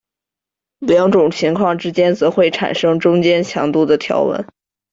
[0.79, 4.47] 两种情况之间则会产生中间强度的条纹。